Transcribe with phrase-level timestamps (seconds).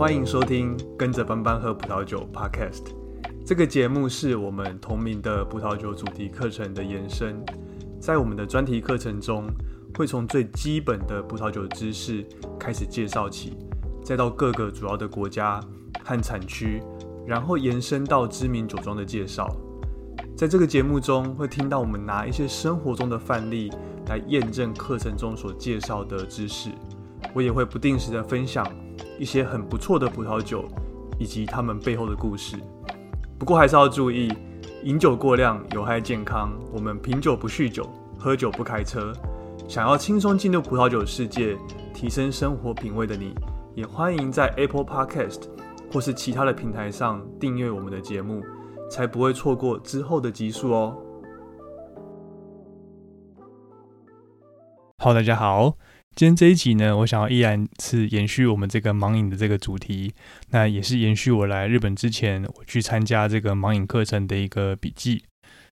[0.00, 2.84] 欢迎收听《跟着班班喝葡萄酒》Podcast。
[3.44, 7.44] 这个节目是我们同名的葡萄酒主题课程的延伸。
[8.00, 9.44] 在我们的专题课程中，
[9.94, 12.26] 会从最基本的葡萄酒知识
[12.58, 13.58] 开始介绍起，
[14.02, 15.60] 再到各个主要的国家
[16.02, 16.82] 和产区，
[17.26, 19.54] 然后延伸到知名酒庄的介绍。
[20.34, 23.70] 在这个节目中，会听到我们拿一些生活中的范例
[24.08, 26.70] 来验证课程中所介绍的知识。
[27.34, 28.66] 我也会不定时的分享
[29.20, 30.64] 一些很不错的葡萄酒，
[31.18, 32.56] 以及他们背后的故事。
[33.38, 34.32] 不过还是要注意，
[34.82, 36.50] 饮酒过量有害健康。
[36.72, 37.86] 我们品酒不酗酒，
[38.18, 39.12] 喝酒不开车。
[39.68, 41.54] 想要轻松进入葡萄酒世界，
[41.92, 43.34] 提升生活品味的你，
[43.74, 45.42] 也欢迎在 Apple Podcast
[45.92, 48.42] 或是其他的平台上订阅我们的节目。
[48.90, 50.96] 才不会错过之后的集数哦。
[54.98, 55.76] 好，大家好，
[56.16, 60.12] 今天这一集呢，我想要依然是延续我们这个盲饮的这个主题，
[60.50, 65.24] 那也是延续我来日本之前我去参加这个盲饮课程的一个笔记。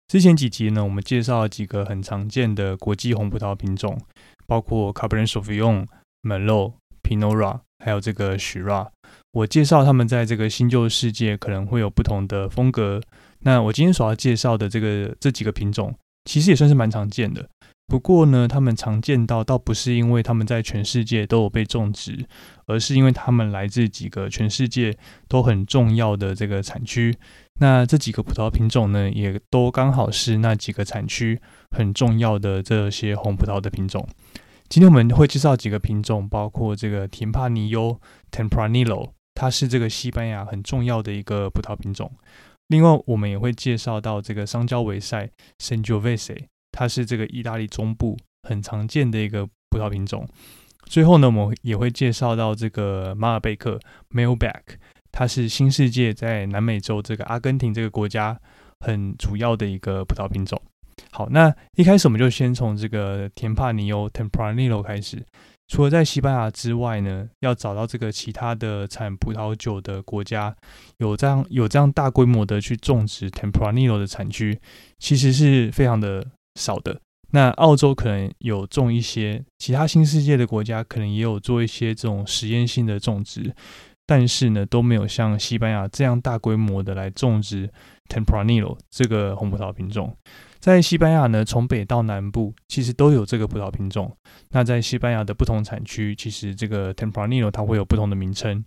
[0.06, 4.00] 之前几集呢，我们介绍了几个很常见的国际红葡萄品种，
[4.47, 5.86] 包括 Cabernet Sauvignon、
[6.22, 8.91] Merlot、Pinot Noir，还有这个 s h i r a。
[9.33, 13.02] 我介绍他们在这个新旧世界可能会有不同的风格。
[13.41, 17.47] 那我今天所要介绍的这个这几个品种，其实也算是蛮常见的。
[17.89, 22.27] 不过呢，他们常见到倒不是因为他们在全世界都有被种植，
[22.67, 24.95] 而是因为他们来自几个全世界
[25.27, 27.17] 都很重要的这个产区。
[27.61, 34.06] 那这几个葡萄品种呢，也都刚好是那几个产区很重要的这些红葡萄的品种。
[34.69, 37.98] 今天我们会介绍几个品种，包括这个甜帕尼优
[38.30, 39.12] （Tempranillo）。
[39.34, 42.12] 它是这个西班牙很重要的一个葡萄品种。
[42.67, 45.30] 另外，我们也会介绍到这个桑娇维塞
[45.62, 46.47] （Sangiovese），
[46.78, 48.16] 它是这个意大利中部
[48.48, 50.24] 很常见的一个葡萄品种。
[50.84, 53.80] 最后呢，我们也会介绍到这个马尔贝克
[54.11, 54.62] （Malbec），
[55.11, 58.40] 它是新世界在南美洲这个阿根廷这个国家
[58.78, 60.62] 很主要的一个葡萄品种。
[61.11, 65.27] 好，那一开始我们就先从这个甜帕尼欧 （Tempranillo） 开始。
[65.67, 70.55] 除了在西班牙之外呢，要找到这个其他的产葡萄酒的国家，
[70.98, 74.58] 有这样有这样大规模的去种植 Tempranillo 的产区，
[75.00, 76.24] 其实是非常的
[76.58, 77.01] 少的。
[77.30, 83.55] 那澳洲可能有种一些，其他新世界的国家可能也有做一些这种实验性的种植，
[84.07, 87.70] 但是呢都没有像西班牙这样大规模的来种植
[88.08, 90.17] Tempranillo 这个红葡萄品种。
[90.58, 94.11] 在西班牙呢，从北到南部其实都有这个葡萄品种。
[94.51, 98.64] 那在西班牙的不同产区，其实这个 Tempranillo 它会有不同的名称。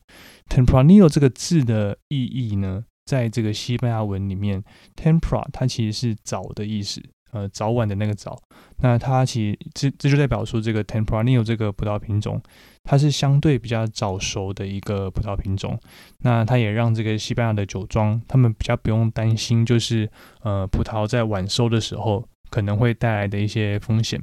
[0.47, 4.63] Tempranillo 这个字的意义呢，在这个西班牙文里面
[4.95, 7.01] ，Tempra 它其实是早的意思。
[7.31, 8.37] 呃，早晚的那个早，
[8.81, 12.41] 那它其实这这就代表说，这个 Tempranillo 这个葡萄品种，
[12.83, 15.79] 它是相对比较早熟的一个葡萄品种。
[16.19, 20.09] 那它也让这个西班牙的酒庄，他们比较不用担心，就是
[20.43, 24.21] 呃葡萄在晚收的时候可能会带来的一些风险。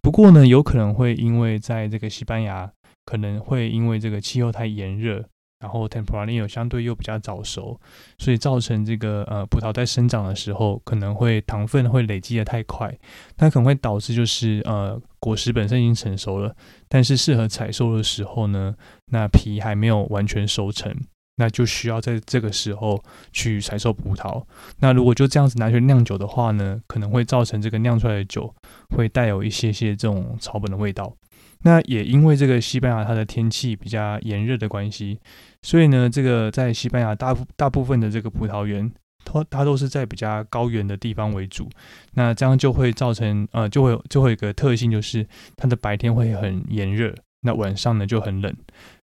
[0.00, 2.70] 不过呢，有可能会因为在这个西班牙，
[3.04, 5.24] 可能会因为这个气候太炎热。
[5.58, 7.80] 然后 Tempranillo 相对又比较早熟，
[8.18, 12.94] 所以造成这个呃葡萄在生长的时候，可能会糖分会累积的太快，
[13.36, 16.54] 它可能会导致就是呃果实本身已经成熟了，
[16.88, 18.74] 但是适合采收的时候呢，
[19.06, 20.94] 那皮还没有完全熟成，
[21.36, 23.02] 那就需要在这个时候
[23.32, 24.44] 去采收葡萄。
[24.80, 28.54] 那如果就这样子拿去酿酒的话呢，可能会造成这个酿出来的酒
[28.94, 31.16] 会带有一些些这种草本的味道。
[31.62, 35.18] 那也因为这个西班牙它的天气比较炎热的关系，
[35.62, 38.90] 所以呢，这个在西班牙大部大部分的这个葡萄园，
[39.24, 41.68] 它它都是在比较高原的地方为主。
[42.14, 48.54] 那这样就会造成呃，就会就会有一个特性，就是它的白天会很炎热，那晚上呢就很冷。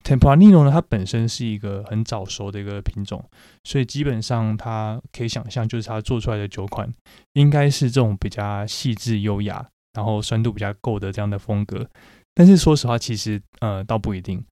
[0.03, 3.23] Tempranillo 呢，它本身是一个很早熟的一个品种，
[3.63, 6.93] 所以基本上它可以想象，就是它做出来的酒款
[7.33, 11.89] 应该是这种比较细致优雅，然后酸度比较够的这样的风格。
[12.35, 14.43] 但是说实话，其实呃倒不一定。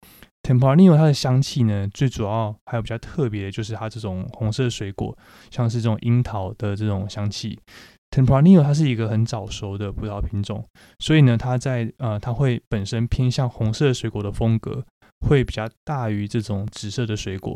[0.44, 5.16] Tempranillo 它的香气呢，最主要还有比较特别的就是它这种红色水果，
[5.52, 7.60] 像是这种樱桃的这种香气。
[8.10, 10.66] Tempranillo 它是一个很早熟的葡萄品种，
[11.00, 14.84] 所以呢，它在呃它会本身偏向红色水果的风格，
[15.26, 17.56] 会比较大于这种紫色的水果。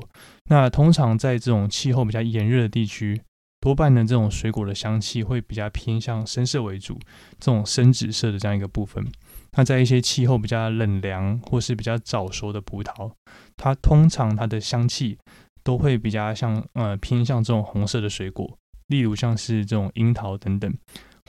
[0.50, 3.20] 那通常在这种气候比较炎热的地区，
[3.60, 6.98] 多半呢这种水果的香气会比较偏向深色为主，
[7.40, 9.04] 这种深紫色的这样一个部分。
[9.56, 13.12] 那在一些气候比较冷凉或是比较早熟的葡萄，
[13.58, 15.18] 它通常它的香气
[15.64, 18.58] 都会比较像呃偏向这种红色的水果，
[18.88, 20.72] 例如像是这种樱桃等等，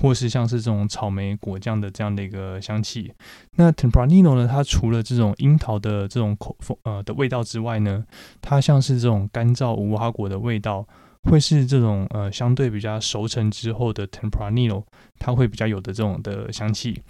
[0.02, 3.12] 或是像是这种草莓果酱的这样的一个香气。
[3.56, 8.04] 那 Tempranillo 呢，它除了这种樱桃的这种口风呃的味道之外呢，
[8.42, 10.86] 它像是这种干燥无花果的味道，
[11.22, 14.84] 会是这种呃相对比较熟成之后的 Tempranillo，
[15.18, 17.00] 它会比较有的这种的香气。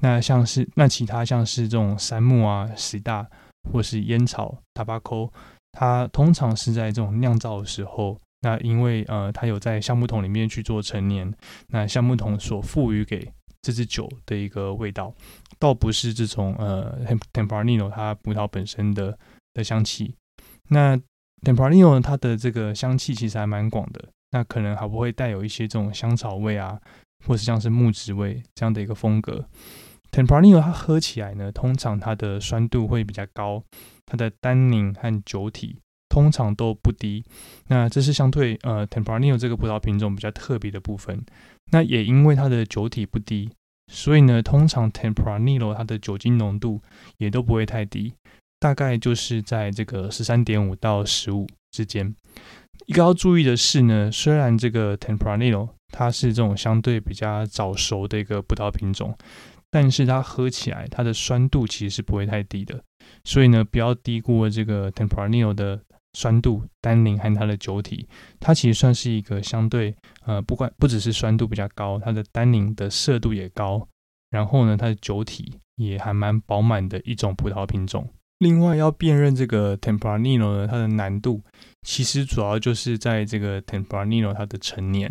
[0.00, 3.26] 那像是那其他像是这种杉木啊、石大
[3.70, 5.30] 或是烟草 Tobacco，
[5.72, 8.18] 它通常是在这种酿造的时候。
[8.40, 11.32] 那因为呃，它有在橡木桶里面去做陈年，
[11.68, 13.26] 那橡木桶所赋予给
[13.62, 15.14] 这支酒的一个味道，
[15.58, 16.94] 倒不是这种呃
[17.32, 19.16] Tempranillo 它葡萄本身的
[19.54, 20.14] 的香气。
[20.68, 20.94] 那
[21.40, 26.78] Tempranillo 它的这个香气其实还蛮广的，那可能还不会带有一些这种香草味啊，
[27.26, 29.42] 或是像是木质味这样的一个风格。
[30.14, 33.64] Tempranillo 它喝起来呢，通常它的酸度会比较高，
[34.06, 35.78] 它的单宁和酒体。
[36.08, 37.24] 通常都不低，
[37.66, 41.20] 那这是相对呃 Tempranillo 这个葡萄品种比较特别的部分。
[41.72, 43.50] 那也因为它的酒体不低，
[43.92, 46.80] 所以呢，通常 Tempranillo 它的酒精浓度
[47.18, 48.14] 也都不会太低，
[48.60, 52.14] 大概就是在这个十三点五到十五之间。
[52.86, 59.18] 一个要注意的是呢，虽然这个 Tempranillo 它是这种相对比较早熟的一个葡萄品种。
[59.74, 62.80] 但是它喝起来，它的酸度其实是不会太低的，
[63.24, 65.80] 所以呢，不要低估了这个 Tempranillo 的
[66.12, 68.06] 酸度、单宁和它的酒体。
[68.38, 69.92] 它其实算是一个相对
[70.26, 73.84] 呃，不管不只是酸度比较高，它的单宁的色度也高，
[74.30, 78.08] 然后呢，它的酒体也还蛮饱满的一种葡萄品种。
[78.38, 81.42] 另外，要辨认这个 Tempranillo 呢，它的难度
[81.82, 85.10] 其实主要就是在这个 Tempranillo 它的成年。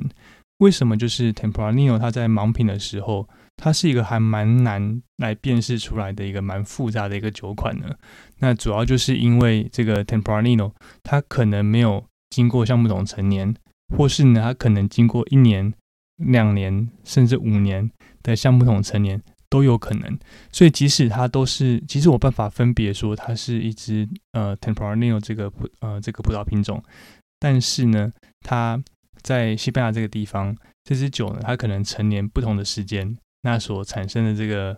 [0.59, 3.27] 为什么就是 Tempranillo 它在盲品的时候？
[3.55, 7.95] 它是一个还蛮难来辨识出来的一个蛮复杂的一个酒款呢。
[8.39, 13.55] 那主要就是因为这个 Tempranillo，它可能没有经过橡木桶陈年，
[13.95, 15.73] 或是呢它可能经过一年、
[16.17, 17.89] 两年甚至五年
[18.21, 20.19] 的橡木桶陈年都有可能。
[20.51, 26.83] 所以即使它都是，其实我办法分别说它是一支呃 Tempranillo 这个葡呃这个葡萄品种，
[27.39, 28.11] 但是呢
[28.41, 28.83] 它
[29.21, 30.53] 在西班牙这个地方，
[30.83, 33.15] 这支酒呢它可能陈年不同的时间。
[33.43, 34.77] 那所产生的这个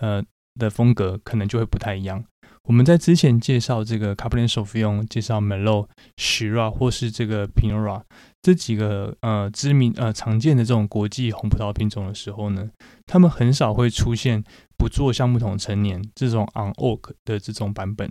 [0.00, 0.22] 呃
[0.58, 2.24] 的风格可能就会不太一样。
[2.64, 8.02] 我们在之前介绍这个 Cabernet Sauvignon、介绍 Merlot、Shiraz 或是这个 Pinot Noir
[8.40, 12.70] 这几个呃知名呃常见的这种国际红葡萄品种的时候呢，
[13.06, 14.42] 他们很少会出现
[14.78, 18.10] 不做橡木桶陈年这种 On Oak 的这种版本。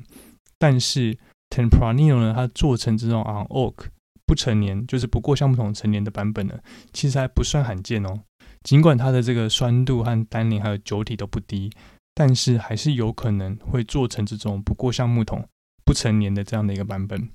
[0.59, 1.17] 但是
[1.49, 3.85] Tempranillo 呢，它做成这种 On Oak
[4.25, 6.59] 不成年，就是不过橡木桶陈年的版本呢，
[6.91, 8.19] 其实还不算罕见哦。
[8.63, 11.69] 尽管它的这个酸度和单宁还有酒体都不低，
[12.15, 15.45] 但是还是有可能会做成这种不过橡木桶
[15.85, 17.29] 不成年的这样的一个版本。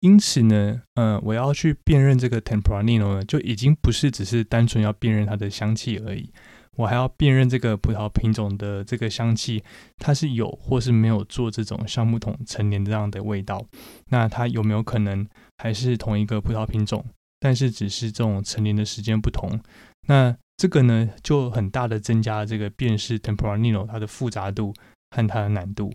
[0.00, 6.30] 因此呢，呃，我要去辨认这个 Tempranillo 呢，就已经不是只是单纯要辨认它的香气而已，
[6.76, 9.64] 我还要辨认这个葡萄品种的这个香气，
[9.96, 13.64] 它是有或是没有做这种橡木桶成年这样的味道。
[14.10, 15.26] 那它有没有可能
[15.56, 17.04] 还是同一个葡萄品种，
[17.40, 19.58] 但是只是这种成年的时间不同？
[20.08, 24.72] 那这个呢，就很大的增加了这个辨识 Tempranillo 它的复杂度
[25.10, 25.92] 和它的难度。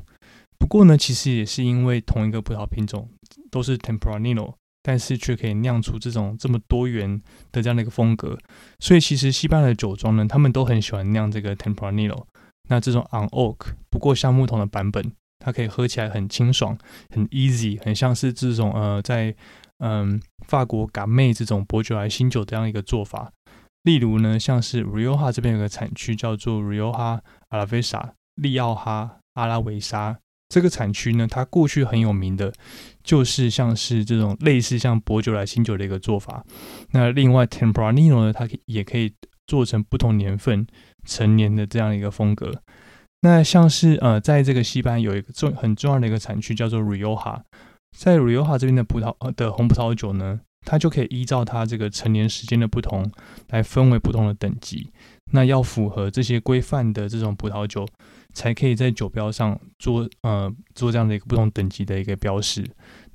[0.59, 3.09] 不过呢，其实也是因为同一个葡萄品种
[3.49, 4.53] 都是 Tempranillo，
[4.83, 7.21] 但是却可以酿出这种这么多元
[7.51, 8.37] 的这样的一个风格，
[8.79, 12.25] 所以其实西班牙的酒庄呢，他们都很喜欢酿这个 Tempranillo。
[12.69, 16.77] 那这种 On Oak 不过橡木桶的版本，它可以喝起来很清爽、
[17.09, 19.35] 很 easy，很像是这种呃在
[19.79, 23.31] 嗯法国嘎妹这种伯爵来新酒这样一个做法。
[23.83, 27.19] 例如呢，像是 Rioja 这边有个产区叫做 Rioja
[27.49, 30.19] Alavesa 利奥哈阿拉维沙
[30.49, 32.53] 这个产区呢，它过去很有名的，
[33.03, 36.43] 就是像是这种类似像薄酒来新酒的一个做法。
[36.91, 39.13] 那另外 Tempranillo 呢，它也可以
[39.47, 40.67] 做成不同年份
[41.05, 42.61] 成年的这样一个风格。
[43.21, 47.41] 那像是呃，在这个西班牙有一个重很重要的一个产区叫做 Rioja，
[47.97, 50.41] 在 Rioja 这边的葡萄呃的红葡萄酒呢。
[50.65, 53.11] 它就可以依照它这个成年时间的不同
[53.49, 54.91] 来分为不同的等级。
[55.33, 57.87] 那要符合这些规范的这种葡萄酒，
[58.33, 62.65] 才可以在酒标上做呃做这样的一个不同等级的一个标识。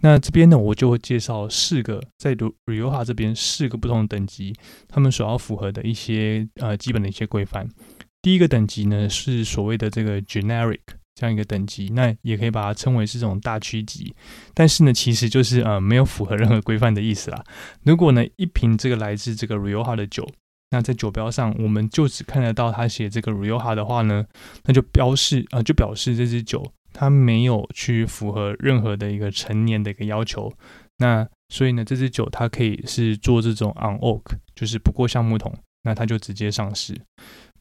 [0.00, 4.54] 那这边呢，我就会介绍四个在 Rioja 这边四个不同等级，
[4.88, 7.68] 他们所要符合的一些呃基本的一些规范。
[8.22, 10.80] 第一个等级呢是所谓的这个 generic。
[11.16, 14.14] 这样一个等级，那也可以把它称为是这种大区级，
[14.54, 17.42] 但是呢，其实就是呃没有符合任何规范的意思啦。
[17.84, 20.28] 如果呢一瓶这个来自这个 Rioja 的酒，
[20.70, 24.26] 那在酒标上我们就只看得到它写这个 Rioja 的话呢，
[24.64, 30.52] 那就标示啊就表示这支酒它没有去符合任何的一个成年的一个要求。
[30.98, 34.22] 那所以呢这支酒它可以是做这种 on oak，
[34.54, 35.52] 就是不过橡木桶。
[35.82, 37.00] 那它就直接上市。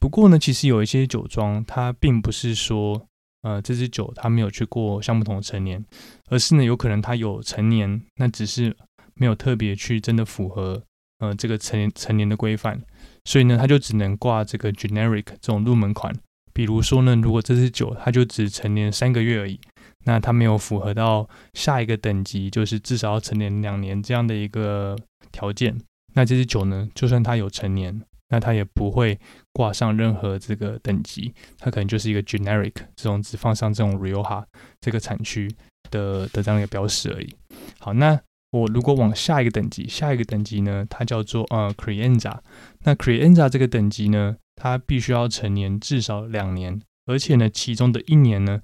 [0.00, 3.06] 不过呢，其实有一些酒庄，它并不是说，
[3.46, 5.84] 呃，这支酒它没有去过橡木桶陈年，
[6.28, 8.76] 而是呢，有可能它有陈年，那只是
[9.14, 10.82] 没有特别去真的符合，
[11.20, 12.82] 呃，这个陈陈年的规范，
[13.24, 16.12] 所以呢，它就只能挂这个 generic 这种入门款。
[16.52, 19.60] 比如说呢，如果这支酒它就只陈年三个月而已，
[20.06, 24.96] 那它没有符合到下一个等级，就是至少要陈年两年这样的一个
[25.30, 25.78] 条件，
[26.14, 28.02] 那这支酒呢，就算它有陈年。
[28.28, 29.18] 那它也不会
[29.52, 34.44] 挂上任何这个等级，它可能就是一个 generic 这种只放上这种 Rioja
[34.80, 35.48] 这个产区
[35.90, 37.34] 的的这样一个标识而已。
[37.78, 42.38] 好，那我如果往下一个等级，下一个等级呢，它叫做呃 Crianza。
[42.84, 48.60] 那 Crianza 这个等级呢，它必须要成年至少两年，而且呢，其中的一年呢，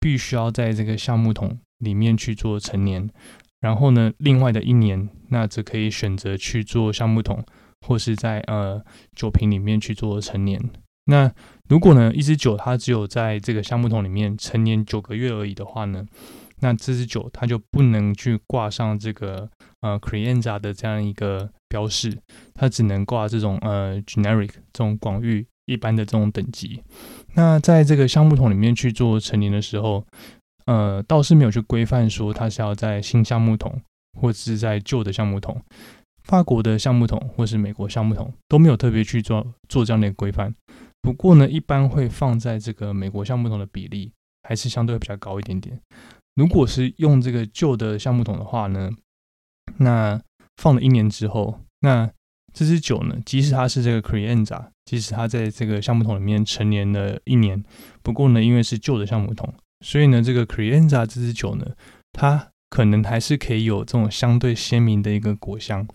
[0.00, 3.08] 必须要在这个橡木桶里面去做成年，
[3.60, 7.44] 然后呢，另外的一年，那则可以选择去做橡木桶。
[7.86, 8.82] 或是在呃
[9.14, 10.60] 酒瓶里面去做陈年。
[11.06, 11.30] 那
[11.68, 16.06] 如果呢一支酒它只有在这个橡木桶里面陈年九个月而已的话呢，
[16.60, 19.50] 那这支酒它就不能去挂上这个
[19.82, 22.16] 呃 Crianza 的这样一个标示，
[22.54, 26.82] 它只能挂这种呃 generic 这种广域一般的这种等级。
[27.34, 30.06] 那在这个橡木桶里面去做陈年的时候，
[30.64, 33.78] 呃倒是没有去规范说它是要在新橡木桶
[34.18, 35.60] 或是在旧的橡木桶。
[36.24, 40.54] 法国的橡木桶或是美国橡木桶都没有特别去做做这样的规范，
[41.02, 44.10] 不过呢，一般会放在这个美国橡木桶的比例
[44.42, 45.78] 还是相对比较高一点点。
[46.34, 48.90] 如果是用这个旧的橡木桶的话呢，
[49.78, 50.20] 那
[50.56, 52.10] 放了一年之后，那
[52.52, 57.62] 这支酒呢，即使它是这个 Crianza，即使它在这个橡木桶里面陈年了一年，
[58.02, 59.52] 不过呢，因为是旧的橡木桶，
[59.84, 61.66] 所以呢，这个 Crianza 这支酒呢，
[62.12, 65.86] 它可能还是可以有这种相对鲜明的一个果香，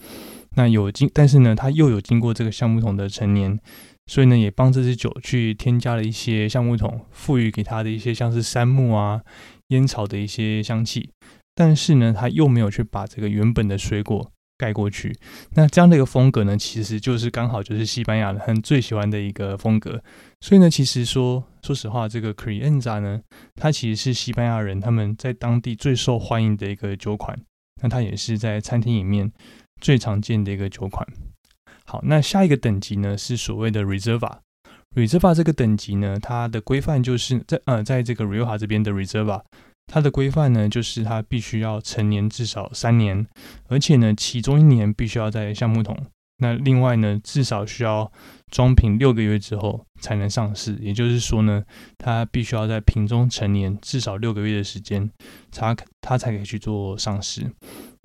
[0.55, 3.59] 那有经，但是呢，它又有经过这个橡木桶的陈年，
[4.07, 9.19] 所以呢，也帮这支酒去添加了一些橡木桶赋予给它的一些像是杉木啊、
[9.67, 11.09] 烟草的一些香气，
[11.53, 14.31] 但是呢，它又没有去把这个原本的水果。
[14.57, 15.17] 盖过去，
[15.53, 20.03] 那这样的一个风格呢，其实就是刚好就是西班牙人很最喜欢的一个风格。
[20.41, 23.21] 所以呢，其实说说实话，这个 Crianza 呢，
[23.53, 27.39] 它其实是西班牙人他们在当地最受欢迎的一个酒款。
[27.83, 29.31] 那它也是在餐厅里面
[29.79, 31.07] 最常见的一个酒款。
[31.85, 34.39] 好，那下一个等级呢是所谓的 Reserva。
[34.95, 39.43] Reserva 这个等级呢，它的规范就是在呃，在这个 Rioja 这边的 Reserva。
[39.85, 43.27] 它的规范呢，就是它必须要成年至少三年，
[43.67, 45.95] 而且呢，其中一年必须要在橡木桶。
[46.39, 48.12] 那另外呢，至少需要
[48.50, 50.77] 装瓶六个月之后才能上市。
[50.81, 51.63] 也就是说呢，
[51.98, 55.10] 它必须要在瓶中成年至少六个月的时间，
[55.51, 57.50] 它它才可以去做上市。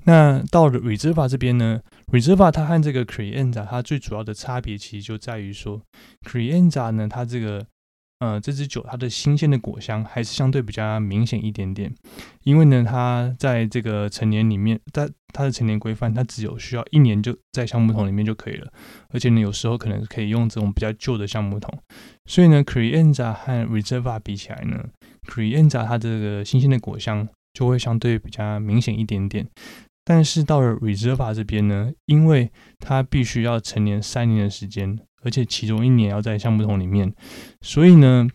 [0.04, 1.80] 那到了 Reserva 这边呢
[2.12, 5.80] ，Reserva 它和这个 Crianza 它最主要的差别其实就在于说
[6.22, 7.66] ，Crianza 呢，它这个。
[8.20, 11.92] 呃，这支酒它的新鲜的果香还是相对比较明显一点点，
[12.44, 18.72] 因为呢，它在这个成年里面，它它的成年规范，它只有需要一年就在橡木桶里面就可以了，
[19.10, 21.78] 而且呢，有时候可能可以用这种比较旧的橡木桶，
[22.24, 24.82] 所以呢，Crianza 和 Reserva 比起来呢
[25.28, 29.46] ，Crianza 它这个新鲜的果香就会相对比较明显一点点，
[30.04, 34.98] 但是到了 Reserva 这边呢，因为它必须要成年三年的时间。
[35.26, 37.10] 而且其中一年要在橡木桶里面，
[37.62, 38.28] 所以呢，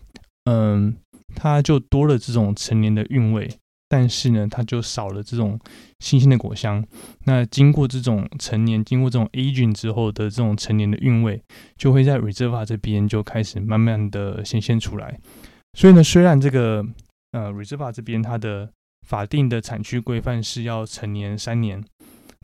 [0.45, 0.97] 嗯，
[1.35, 3.47] 它就多了这种成年的韵味，
[3.89, 5.59] 但是呢，它就少了这种
[5.99, 6.81] 新鲜的果香。
[7.25, 11.43] 那经过这种成年，经过这种 aging 之后的这种成年的韵味，
[11.75, 15.19] 就会在 Reserva 这边就开始慢慢的显现出来。
[15.73, 16.85] 所以呢，虽然这个
[17.31, 18.71] 呃 Reserva 这边它的
[19.05, 21.83] 法定的产区规范是要成年三年。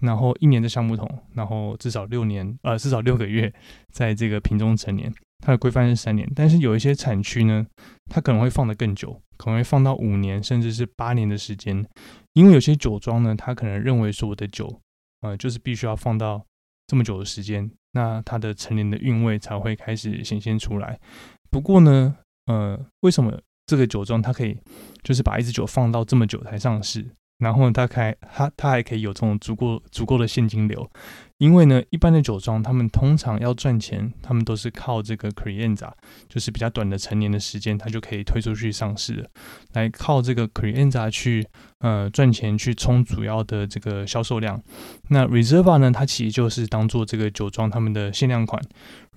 [0.01, 3.51] 然后一年的橡木桶，然后至少六年，呃，至少六个月，
[3.93, 5.11] 在这个瓶中成年。
[5.39, 7.65] 它的规范是三年，但是有一些产区呢，
[8.09, 11.85] 它可能会放得更久，可能会放到五年，甚至是八年的时间。
[12.33, 14.81] 因为有些酒庄呢，他可能认为说我的酒，
[15.21, 16.45] 呃，就是必须要放到
[16.87, 20.99] 这么久的时间，那它的陈年的韵味才会开始显现出来。
[21.49, 24.57] 不过呢，呃，为什么这个酒庄它可以，
[25.01, 27.15] 就是把一支酒放到这么久才上市？
[27.37, 30.89] 然后它开，它它还可以有这种足够足够的现金流，
[31.37, 35.91] 因为呢，一般的酒庄他们通常要赚钱，他们都是靠这个 Crianza，
[36.29, 39.29] 就是比较短的成年的时间，它就可以推出去上市，
[39.73, 41.45] 来靠这个 Crianza 去
[41.79, 44.61] 呃赚钱，去冲主要的这个销售量。
[45.09, 48.61] 那 Reserva 呢，它其实就是当做这个酒庄他们的限量款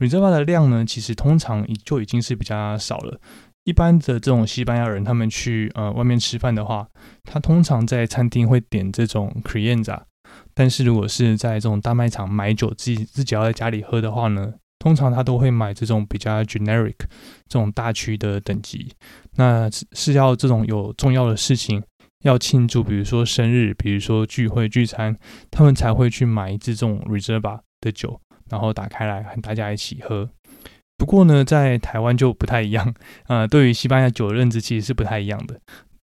[0.00, 3.20] ，Reserva 的量呢，其实通常就已经是比较少了。
[3.68, 6.88] 一般的这种西班牙人，他们去呃外面吃饭的话，
[7.25, 10.00] 他通常在餐厅会点这种 Crianza。
[10.54, 16.94] 但是如果是在这种大卖场买酒，自己自己要在家里喝的话呢，通常他都会买这种比较 generic
[17.46, 18.90] 这种大区的等级。
[19.37, 21.82] 那是是要这种有重要的事情
[22.22, 25.14] 要庆祝，比如说生日，比如说聚会聚餐，
[25.50, 30.30] 他们才会去买这种 reserva 的酒，然后打开来和大家一起喝。
[30.99, 32.93] 不过呢，在台湾就不太一样
[33.28, 33.47] 啊。
[33.47, 35.59] 对于西班牙酒的认知其实是不太一样的。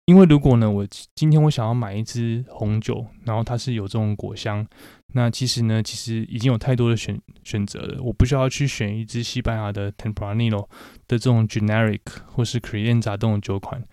[0.06, 4.66] 因为如果呢，我今天我想要买一支红酒，然后它是有这种果香，
[5.14, 8.02] 那其实呢，其实已经有太多的选选择了。
[8.04, 10.68] 我不需要去选一支西班牙的 Tempranillo
[11.08, 13.84] 的这种 generic 或是 Creanza 这种酒款。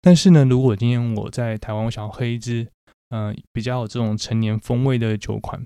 [0.00, 2.66] 但是呢，如果今天我在台湾，我想要喝一支
[3.10, 5.62] 嗯比较有这种成年风味的酒款，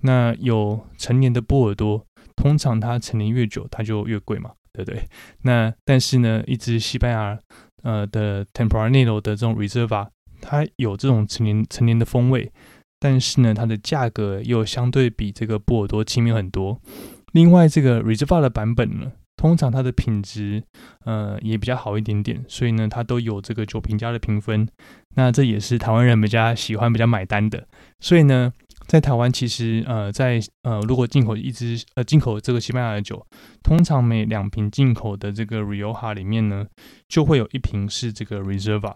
[0.00, 2.04] 那有成年的波尔多，
[2.36, 5.02] 通常它成年越久，它就越贵嘛，对不对？
[5.42, 7.38] 那但是呢，一支西班牙
[7.82, 10.08] 呃的 Tempranillo 的这种 Reserva，
[10.40, 12.52] 它有这种成年成年的风味，
[12.98, 16.80] 但是呢，它的价格又相对比这个波尔多亲民很多。
[17.32, 20.62] 另外，这个 Reserva 的版本呢，通常它的品质
[21.04, 24.68] 呃也比较好一点点，所以呢，它都有这个酒评家的评分。
[25.16, 27.66] 那这也是台湾人比较喜欢、比较买单的。
[28.00, 28.52] 所以呢。
[28.86, 33.26] 在台湾，其实呃，在呃，如果进口一支呃，进口这个西班牙的酒，
[33.62, 36.66] 通常每两瓶进口的这个 Rioja 里面呢，
[37.08, 38.94] 就会有一瓶是这个 Reserva。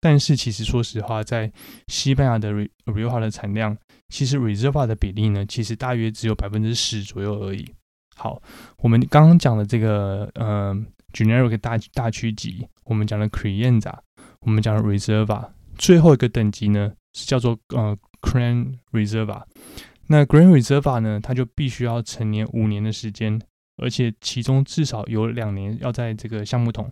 [0.00, 1.52] 但是其实说实话，在
[1.88, 2.50] 西班牙的
[2.86, 3.76] Rioja 的产量，
[4.08, 7.70] 其实 Reserva 的比例呢，其实大约只有百分之十左右而已。
[8.16, 8.40] 好，
[8.78, 10.74] 我们刚刚讲的这个呃
[11.12, 13.94] Generic 大大区级，我们讲的 Crianza，
[14.40, 17.96] 我们讲的 Reserva，最后一个等级呢是叫做呃。
[18.20, 19.42] Grand Reserva，
[20.08, 21.20] 那 Grand Reserva 呢？
[21.22, 23.40] 它就必须要成年五年的时间，
[23.76, 26.90] 而且其中至少有两年要在这个橡木桶，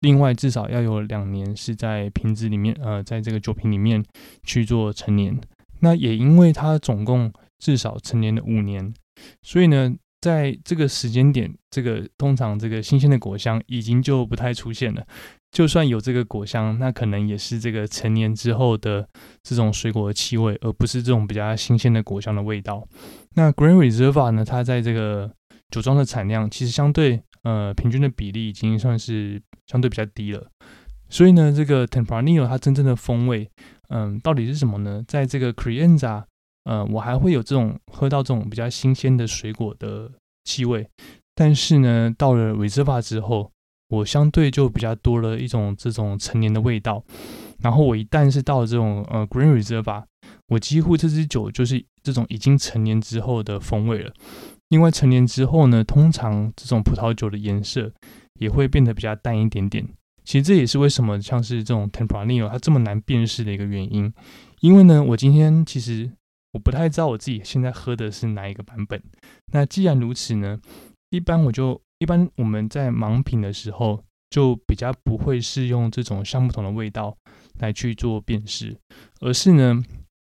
[0.00, 4.04] 另外至少要有两年是在瓶子里面，呃，在这个酒瓶里面
[4.42, 5.38] 去做成年。
[5.80, 8.94] 那也因为它总共至少成年的五年，
[9.42, 15.06] 所以呢，在这个时间点，这个通常这个新鲜的果香已经就不太出现了。
[15.52, 19.08] 就算有这个果香，那可能也是这个成年之后的
[19.42, 22.86] 这种水果的气味，而不是这种比较新鲜的果香的味道。
[23.34, 24.44] 那 Grand Reserve 呢？
[24.44, 25.32] 它在这个
[25.70, 30.46] 酒庄的产量其实相对呃平均的比例已经算是相对比较低了。
[31.08, 33.48] 所以呢，这个 Tempranillo 它真正的风味，
[33.88, 35.02] 嗯，到底是什么呢？
[35.08, 36.24] 在这个 Crianza，
[36.64, 40.10] 呃，我还会有这种喝到这种比较新鲜的水果的
[40.44, 40.86] 气味，
[41.34, 43.52] 但是呢，到了 Reserva 之后。
[43.88, 47.04] 我相对就比较多了一种这种成年的味道，
[47.60, 50.04] 然后我一旦是到了这种呃 Green Reserve，
[50.48, 54.12] 我几乎这支酒就是这种已经成年之后的风味了。
[54.70, 57.92] 另外成年之后呢，通常这种葡萄酒的颜色
[58.40, 59.86] 也会变得比较淡一点点。
[60.24, 64.12] 其实这也是为什么像是这种 Tempranillo 它这么难辨识的一个原因。
[64.62, 66.10] 因为呢，我今天其实
[66.54, 69.00] 我不太知道我自己现在喝的是哪一个版本。
[69.52, 70.58] 那既然如此呢，
[71.10, 71.80] 一般我就。
[71.98, 77.16] 一般我们在盲品的时候，就比较不会是用这种橡木桶的味道
[77.58, 78.76] 来去做辨识，
[79.20, 79.82] 而是呢，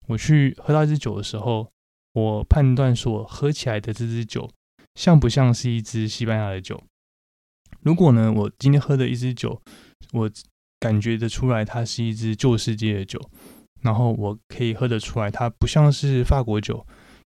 [0.07, 1.71] 我去喝到一支酒的时候，
[2.13, 4.49] 我判断说喝起来的这支酒
[4.95, 6.83] 像不像是一支西班牙的酒。
[7.81, 9.61] 如果呢，我今天喝的一支酒，
[10.11, 10.29] 我
[10.79, 13.19] 感觉得出来它是一支旧世界的酒，
[13.81, 16.85] 然后我可以喝得出来它不像是法国酒，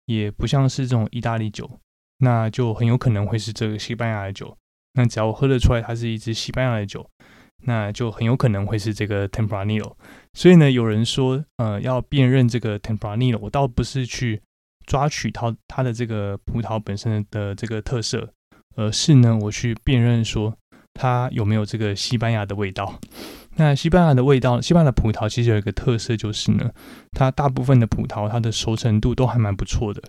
[0.08, 1.80] 也不像是这种意大利酒。
[2.21, 4.55] 那就很有可能会是这个西班牙的酒。
[4.93, 7.07] 那只要我喝得出来，它是一支西班牙的酒，
[7.65, 9.93] 那就很有可能会是这个 Tempranillo。
[10.34, 14.41] 所以呢，有人说，呃，要辨认这个 Tempranillo，我倒不是去
[14.86, 18.34] 抓取它它的这个葡萄本身的这个特色，
[18.75, 20.57] 而是呢，我去辨认说
[20.93, 22.99] 它有没有这个西班牙的味道。
[23.58, 26.72] 那西班牙的味道，西班牙的葡萄其实有一个特色，就是呢，
[27.12, 30.02] 它大部分的葡萄它的熟成度都还蛮不错的，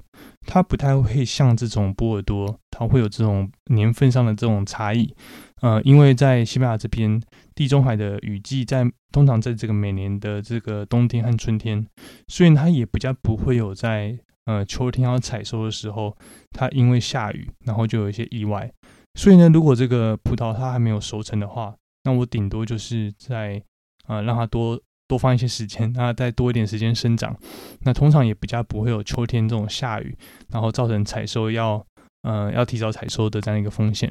[0.46, 5.12] 它不太会像这种波尔多，它会有这种年份上的这种差异。
[5.60, 7.20] 呃，因为在西班牙这边，
[7.54, 11.84] 地中海的雨季在通常在这个每年的这个冬天和春天，
[12.28, 16.16] 所以它也比较不会有在呃秋天要采收的时候，
[16.52, 18.72] 它因为下雨，然后就有一些意外。
[19.14, 23.62] 所以呢，如果这个葡萄它还没有熟成的话，那我顶多就是在
[24.08, 27.36] 呃让它多多放一些时间，让它再多一点时间生长。
[27.82, 30.16] 那通常也比较不会有秋天这种下雨，
[30.50, 31.84] 然后造成采收要
[32.22, 34.10] 呃要提早采收的这样一个风险。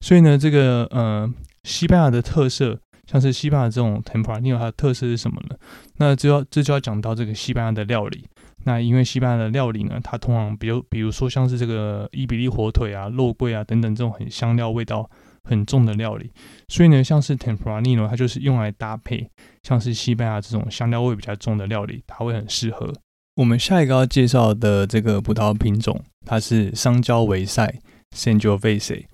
[0.00, 1.28] 所以呢，这个呃
[1.64, 5.56] 西班牙的特色，像是西班牙这种 Tempranillo，它的特色是什么呢？
[5.96, 8.26] 那就要这就要讲到这个西班牙的料理。
[8.64, 15.08] 那因为西班牙的料理呢，它通常比如比如说像是这个伊比利火腿啊、肉桂啊等等这种很香料味道。
[15.44, 16.30] 很重的料理，
[16.68, 19.28] 所以呢，像是 Tempranillo，它就是用来搭配
[19.62, 22.92] 像是西班牙这种香料味比较重的料理，它会很适合。
[23.36, 27.72] 我们下一个要介绍的这个葡萄品种，它是桑娇维塞
[28.16, 29.04] Sangiovese。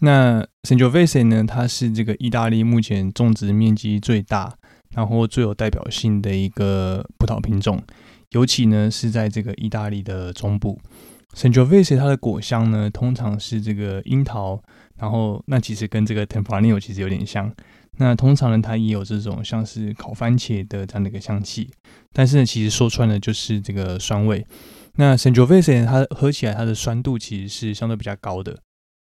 [0.00, 4.54] 那 Sangiovese 呢，它是这个意大利目前种植面积最大，
[4.94, 7.82] 然后最有代表性的一个葡萄品种，
[8.30, 10.78] 尤其呢是在这个意大利的中部。
[11.34, 14.60] Sangiovese 它的果香呢，通常是这个樱桃，
[15.00, 17.52] 然后那其实跟这个 Tempranillo 其实有点像。
[17.96, 21.70] 那通常呢，它也有这种像是烤番茄的这样的一个香气，
[22.12, 24.46] 但是呢，其实说穿了就是这个酸味。
[24.94, 28.58] 那 Sangiovese 它喝起来它的酸度其实是相对比较高的，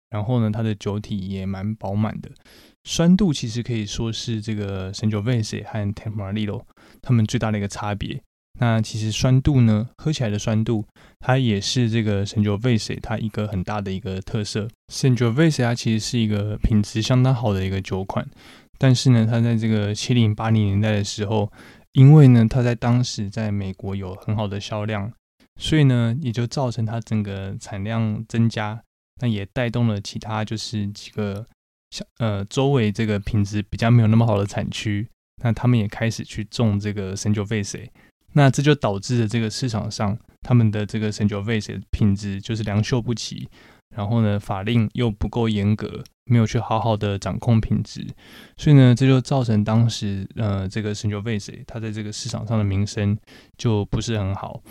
[0.10, 2.30] 然后呢，它的酒体也蛮饱满的，
[2.84, 6.64] 酸度其实可以说是这个 Sangiovese 和 Tempranillo
[7.02, 8.22] 它们最大的一个差别。
[8.60, 10.86] 那其实酸度呢，喝起来的酸度，
[11.20, 14.68] 它也是这个陈酒费蛇它一个很大的一个特色。
[14.92, 18.26] 圣酒费水它其实是一个品质相当好的一个酒款，
[18.78, 21.52] 但是呢，它在这个七零八零年代的时候，
[21.92, 25.12] 因为呢，它在当时在美国有很好的销量，
[25.60, 28.82] 所以呢，也就造成它整个产量增加，
[29.22, 31.46] 那也带动了其他就是几个
[31.92, 35.08] 像呃周围这个品质比较没有那么好的产区，
[35.44, 37.78] 那他们也开始去种这个陈酒费蛇。
[38.34, 43.48] 那这就导致了这个市场上他们的这个 Sangiovese 品质就是良莠不齐，
[43.96, 48.06] 然后呢法令又不够严格，没有去好好的掌控品质，
[48.56, 53.18] 所以呢这就造成当时呃这个 Sangiovese 它在这个市场上的名声
[53.58, 54.62] 就不是很好，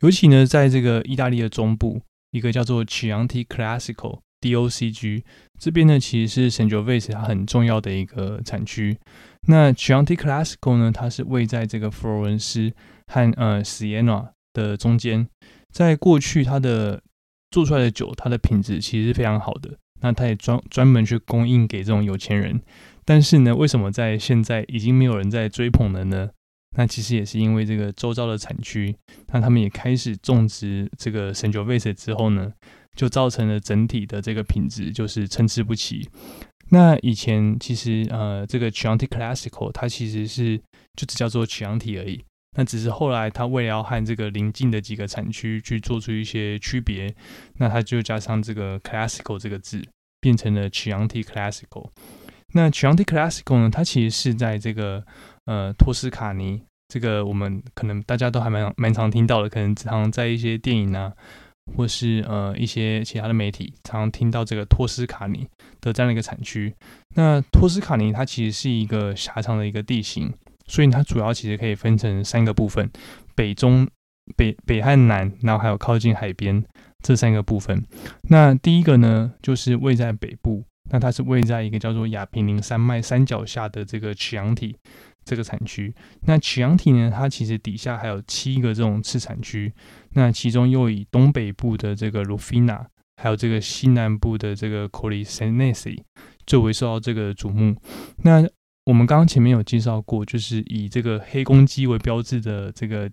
[0.00, 5.22] 尤其呢在这个意大利的中部一个叫做 Chianti Classico DOCG
[5.60, 8.98] 这边呢其实是 Sangiovese 它很重要的一个产区。
[9.46, 12.72] 那 Chianti Classico 呢它是位在这个佛罗伦斯。
[13.12, 15.28] 和呃，Sienna 的中间，
[15.70, 17.02] 在过去它的
[17.50, 19.78] 做出来的酒，它的品质其实是非常好的。
[20.00, 22.60] 那它也专专门去供应给这种有钱人。
[23.04, 26.30] 但是呢，为什么在现在已经没有人在追捧了呢？
[26.76, 28.96] 那其实也是因为这个周遭的产区，
[29.28, 32.50] 那他们也开始种植这个 Sangiovese 之后呢，
[32.96, 36.08] 就造成了整体的这个品质就是参差不齐。
[36.70, 40.56] 那以前其实呃，这个 Chianti Classico 它其实是
[40.96, 42.24] 就只叫做 Chianti 而已。
[42.54, 47.14] 那只是后来，他为了要和这个邻近的几个产区去做出一些区别，
[47.56, 49.82] 那他就加上这个 classical 这个字，
[50.20, 51.88] 变成了 Chianti Classical。
[52.52, 55.02] 那 Chianti Classical 呢，它其实是在这个
[55.46, 61.10] 呃托斯卡尼，这个我们可能大家都还蛮蛮常听到的，可能常在一些电影啊，
[61.74, 65.48] 或是呃一些其他的媒体常听到这个托斯卡尼
[65.80, 66.74] 的这样的一个产区。
[67.14, 70.30] 那托斯卡尼它其实是一个狭长的一个地形。
[70.66, 72.90] 所以它主要其实可以分成三个部分：
[73.34, 73.88] 北、中、
[74.36, 76.64] 北、北和南，然后还有靠近海边
[77.02, 77.84] 这三个部分。
[78.28, 84.76] 那第一个呢，就是位在北部，那它是位在一个叫做亚平宁山脉山脚下的这个曲阳体
[85.24, 85.94] 这个产区。
[86.22, 89.72] 那曲阳体呢，它其实底下还有七个这种次产区，
[90.14, 92.86] 那其中又以东北部的这个 Rufina，
[93.20, 95.98] 还有这个西南部的这个 Collisenesi
[96.46, 97.76] 最为受到这个瞩目。
[98.22, 98.48] 那
[98.84, 103.08] 我们刚刚前面有介绍过，就是以这个黑公鸡为标志的这个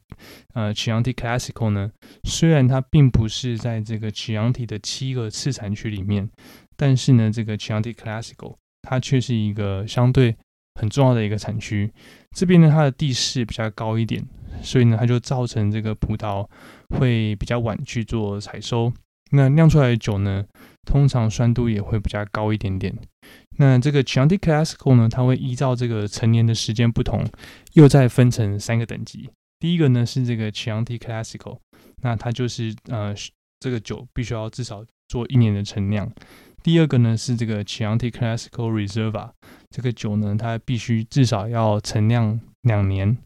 [0.53, 1.91] 呃赤杨体 classical 呢，
[2.23, 6.27] 虽然它并不是在这个赤杨体的七个次产区里面，
[6.75, 10.35] 但是呢，这个赤杨体 classical 它却是一个相对
[10.81, 11.91] 很重要的一个产区。
[12.35, 14.25] 这边呢，它的地势比较高一点，
[14.63, 16.47] 所以呢，它就造成这个葡萄
[16.97, 18.91] 会比较晚去做采收。
[19.31, 20.43] 那酿出来的酒呢，
[20.87, 22.97] 通常酸度也会比较高一点点。
[23.61, 27.25] 那这个 Chianti Classico 呢，它会依照这个成年的时间不同，
[27.73, 29.29] 又再分成三个等级。
[29.59, 31.59] 第一个呢是这个 Chianti Classico，
[32.01, 33.13] 那它就是呃
[33.59, 36.09] 这个酒必须要至少做一年的陈酿。
[36.63, 39.31] 第二个呢是这个 Chianti Classico Reserva，
[39.69, 43.17] 这个酒呢它必须至少要陈酿两年。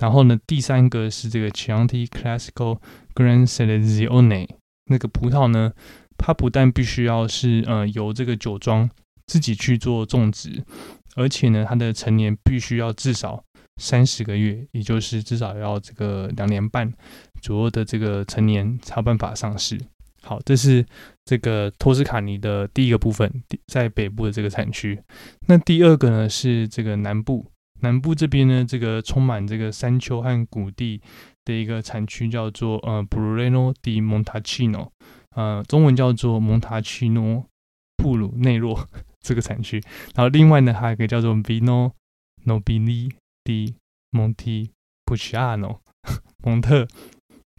[0.00, 2.78] 然后呢第三个是这个 Chianti Classico
[3.14, 4.48] Gran Selezione，
[4.86, 5.72] 那个葡萄呢
[6.16, 8.88] 它不但必须要是呃由这个酒庄
[9.26, 10.62] 自己去做种植，
[11.16, 13.42] 而且呢，它的成年必须要至少
[13.76, 16.92] 三十个月，也就是至少要这个两年半
[17.40, 19.80] 左右的这个成年才有办法上市。
[20.22, 20.84] 好，这是
[21.24, 23.30] 这个托斯卡尼的第一个部分，
[23.66, 24.98] 在北部的这个产区。
[25.46, 27.46] 那第二个呢是这个南部，
[27.80, 31.02] 南部这边呢，这个充满这个山丘和谷地
[31.44, 34.88] 的一个产区叫做呃 Bruleno di Montalcino，
[35.34, 37.44] 呃，中文叫做蒙塔奇诺
[37.96, 38.88] 布鲁内洛。
[39.24, 39.82] 这个产区，
[40.14, 41.92] 然后另外呢，还有一个叫做 Vino
[42.44, 43.10] Nobili
[43.42, 43.74] di
[44.12, 45.78] Montepulciano
[46.42, 46.86] 蒙特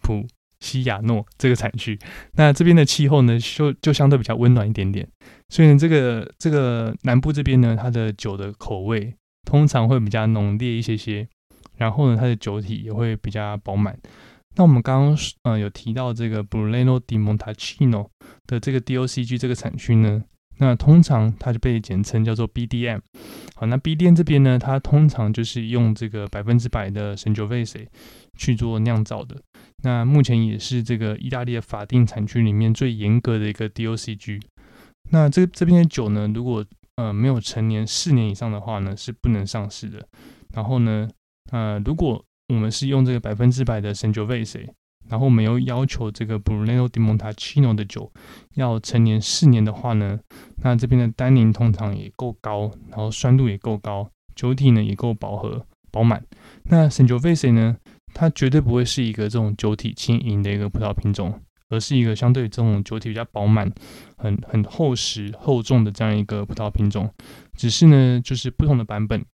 [0.04, 0.28] 普
[0.60, 2.00] 西亚诺这个产区。
[2.34, 5.08] 那这边的气候呢，就就相对比较温暖一点点，
[5.50, 11.28] 所以呢，这个这个南部这边呢，它的酒的口味通常会比较浓烈一些些，
[11.78, 13.98] 然后呢，它的酒体也会比较饱满。
[14.56, 18.08] 那我们刚刚呃有提到这个 Brunello di Montalcino
[18.46, 20.24] 的这个 DOCG 这个产区呢，
[20.58, 23.00] 那通常它就被简称叫做 BDM。
[23.56, 27.88] 好，那 BDM 这边呢，它通常就是用这个百分之百的 Sangiovese
[28.38, 29.42] 去做酿造的。
[29.84, 34.42] 那目前也是这个意大利的法定产区里面最严格的一个 DOCG。
[35.12, 36.66] 那这这边的酒呢，如果
[36.96, 40.08] 呃没有成年四年以上的话呢，是不能上市的。
[40.54, 41.08] 然后呢，
[41.52, 44.68] 呃，如果我们是用这个百分之百的 Sangiovese，
[45.10, 48.12] 然后我们又要求这个 Brunello di Montalcino 的酒
[48.56, 50.20] 要成年四年的话呢，
[50.58, 56.24] 那这边的单宁通常也够高，然后酸度也够高，酒体呢也够饱和饱满。
[56.64, 57.78] 那 Sangiovese 呢，
[58.14, 61.42] 它绝对不会是一个这种酒体轻盈的一个葡萄品种。
[61.68, 63.70] 而是一个相对这种酒体比较饱满、
[64.18, 67.12] 很很厚实、厚重的这样一个葡萄品种，
[67.58, 69.26] 只是呢，就是不同的版本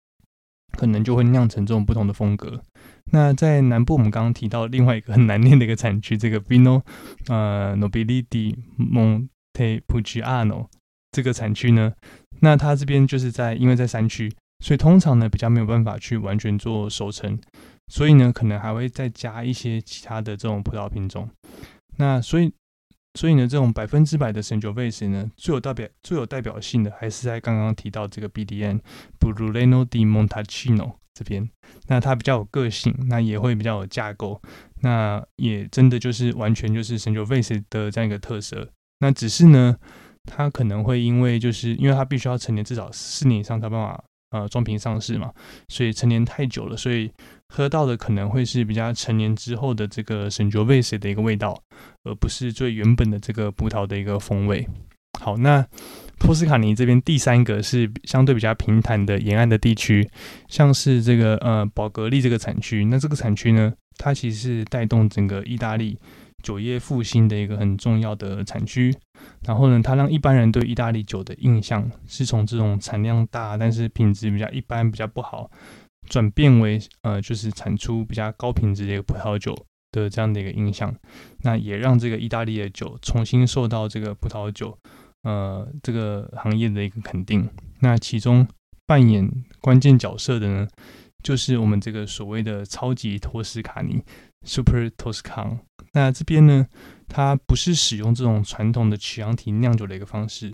[0.78, 2.62] 可能就会酿成这种不同的风格。
[3.12, 6.82] 那在南部，我们刚刚提到另外一个很难念的一个产区，这个 Vino
[7.28, 10.68] 呃 Nobility Montepulciano
[11.12, 11.94] 这个产区呢，
[12.40, 17.38] 那它这边就是在因为在山区，所以通常呢比较没有办法去完全做熟成，
[17.88, 21.30] 所以呢可能还会再加一些其他的这种葡萄品种。
[21.98, 22.52] 那所以，
[23.16, 28.80] 所以呢，这种百分之百的 Sangiovese 呢，最有代表、最有代表性的，还是在刚刚提到这个 BDN
[29.20, 31.50] Brunello di Montalcino 这边。
[31.88, 34.42] 那它比较有个性，那也会比较有架构，
[34.82, 38.70] 那也真的就是完全就是 Sangiovese 的这样一个特色。
[39.00, 39.78] 那只是呢，
[40.26, 44.04] 它可能会因为就是因为它必须要成年至少四年以上才办法。
[44.32, 45.30] 呃，装瓶上市嘛，
[45.68, 47.12] 所以成年太久了，所以
[47.54, 51.62] 喝到的可能会是比较成年之后的这个神酒味水的一个味道，
[52.06, 54.66] 而不是最原本的这个葡萄的一个风味。
[55.20, 55.64] 好，那
[56.18, 60.10] 托斯卡尼这边第三个是相对比较平坦的沿岸的地区，
[60.48, 66.00] 像是这个呃宝格丽这个产区，那这个产区呢，它其实是带动整个意大利。
[66.42, 68.92] 酒业复兴的一个很重要的产区，
[69.46, 75.52] 然后呢，它让一般人对意大利酒的印象是从这种产量大但是品质比较一般、比较不好，
[76.12, 79.56] 转变为呃，就是产出比较高品质的一个葡萄酒
[79.94, 80.94] 的这样的一个印象。
[81.44, 84.78] 那也让这个意大利的酒重新受到这个葡萄酒
[85.24, 87.50] 呃这个行业的一个肯定。
[87.80, 88.46] 那其中
[88.86, 90.68] 扮演关键角色的呢，
[91.24, 94.04] 就是我们这个所谓的超级托斯卡尼。
[94.44, 95.60] Super Toscan，
[95.94, 96.66] 那这边呢，
[97.08, 100.52] 它不是使用这种传统的曲阳体酿酒的一个方式，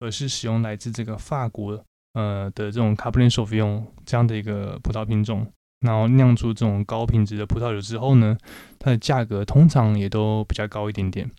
[0.00, 1.84] 而是使用来自这个法国
[2.16, 5.46] 呃的这种 Cabernet Sauvignon 这样的一个葡萄品种，
[5.80, 8.38] 然后酿出这种高品质的葡萄酒之后呢，
[8.78, 11.30] 它的价格通常也都比较高一点点。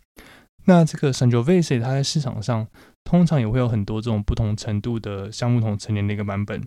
[0.65, 2.67] 那这个 Sangiovese 它在市场上
[3.03, 6.61] 通常也会有很多这种不同程度的橡木桶陈年的一个版本，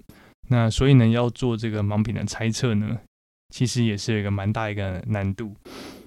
[0.48, 2.98] 那所以呢，要做这个盲品的猜测呢。
[3.52, 5.56] 其实也是有一个蛮大一个难度。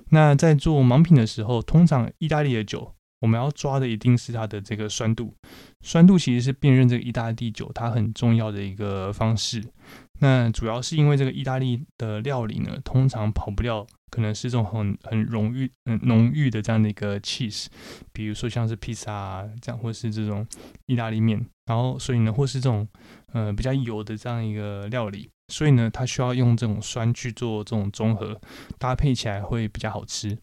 [0.10, 5.34] 那在做盲品的时候，通常意大利的酒，我们要抓的一定是它的这个酸度。
[5.82, 9.64] 酸度其实是辨认这个意大利酒它很重要的一个方式。
[10.20, 17.68] 那主要是因为这个意大利的料理呢，通常跑不掉，可能是这种很很浓郁、很浓郁的这样的一个 cheese，
[18.12, 20.46] 比如说像是披萨啊这样，或是这种
[20.88, 22.86] 意大利面，然后所以呢，或是这种
[23.32, 25.30] 呃比较油的这样一个料理。
[25.48, 28.40] 所以呢，它需要用这种酸去做这种综合
[28.78, 30.38] 搭配起来会比较好吃。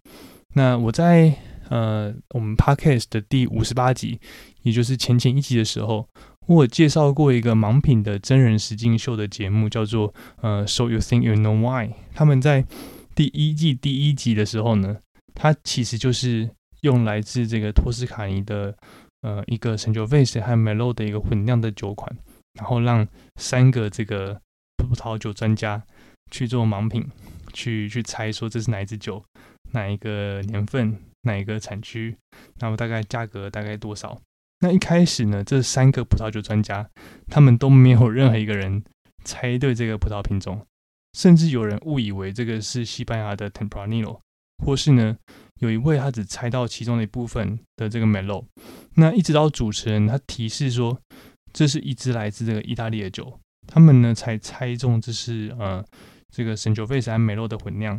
[0.54, 1.34] 那我在
[1.70, 4.20] 呃我们 podcast 的第五十八集，
[4.62, 6.06] 也就是前前一集的时候，
[6.46, 11.94] 我介绍过一个盲品的真人实境秀的节目，叫做呃 So You Think You Know Why？
[12.14, 12.66] 他们在
[13.14, 14.98] 第一季第一集的时候呢，
[15.35, 16.50] 它其实就是
[16.83, 18.76] 用来自这个托斯卡尼的
[19.22, 22.14] 呃一个成就 Vase 和 Melo 的一个混酿的酒款，
[22.54, 24.38] 然后让三个这个。
[24.80, 25.80] 葡萄酒专家
[26.33, 27.06] 去做盲品，
[27.52, 29.22] 去去猜说这是哪一支酒，
[29.72, 32.16] 哪一个年份，哪一个产区，
[32.59, 34.20] 然后大概价格大概多少？
[34.61, 36.88] 那一开始呢，这三个葡萄酒专家
[37.28, 38.85] 他们都没有任何一个人
[39.24, 40.66] 猜对这个葡萄品种，
[41.14, 44.20] 甚至有人误以为这个是西班牙的 Tempranillo，
[44.64, 45.16] 或是呢
[45.61, 48.44] 有一位他只猜到其中的一部分的这个 Melo。
[48.94, 50.98] 那一直到主持人他提示说
[51.52, 53.38] 这是一支来自这个意大利的酒。
[53.66, 55.85] 他们呢才猜中这是呃
[56.30, 57.98] 这个神酒费斯和美洛的混酿，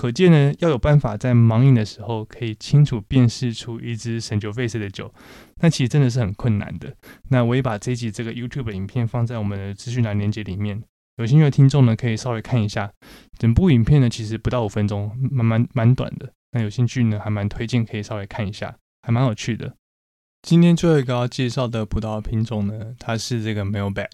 [0.00, 5.12] 可见呢要有办法在盲饮的时候可以清楚辨识出一支神酒费斯的酒，
[5.60, 6.96] 那其实真的是很困难的。
[7.28, 10.82] 那我也把这一集这个 YouTube 影片放在我们的资讯栏链接里面，
[11.18, 12.90] 有兴趣的听众呢可以稍微看一下。
[13.38, 16.32] 整部影片呢其实不到五分钟，蛮蛮蛮短的。
[16.52, 19.74] 那有兴趣呢还蛮推荐可以稍微看一下，还蛮有趣的。
[20.40, 24.08] 今天最后一个要介绍的葡萄品种呢，它是这个 Melbeck。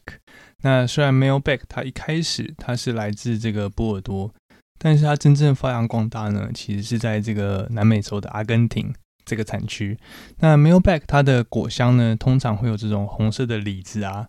[0.63, 4.35] 那虽然 Melbeck 它一开始它是来自这个波尔多，
[4.79, 8.93] 但是它真正发扬光大呢，其实是在这个南美洲的阿根廷
[9.25, 9.99] 这个产区。
[10.39, 14.29] 那 Melback 它的果香呢，通常会有这种红色的李子啊，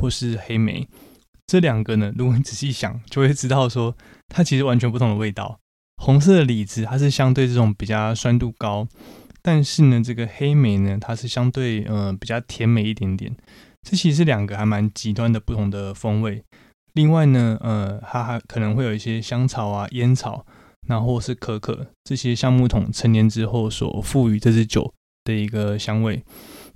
[0.00, 0.88] 或是黑莓。
[1.46, 3.96] 这两个呢，如果你仔细想，就会知道说，
[4.28, 5.58] 它其实完全不同的味道。
[5.96, 8.86] 红色的李子，它是相对这种比较酸度高，
[9.42, 13.34] 但是呢，这个黑莓呢，它是相对呃比较甜美一点点。
[13.82, 16.44] 这其实是两个还蛮极端的不同的风味。
[16.98, 20.44] 另外呢，呃，它还可能会有一些香草啊、烟草，
[20.88, 26.24] 然后是可可这些橡木桶成年之后所赋予这支酒的一个香味。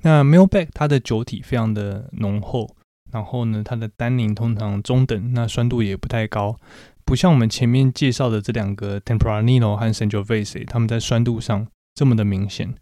[0.03, 2.77] 那 Melback 它的酒体非常的浓厚。
[3.11, 6.57] 然后呢，它的单宁通常中等，那酸度也不太高，
[7.05, 12.73] 不像我们前面介绍的这两个 Tempranillo 和 Sangiovese，他们在酸度上这么的明显。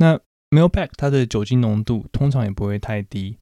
[0.00, 0.18] 那
[0.50, 3.38] Melback 它的酒精浓度通常也不会太低。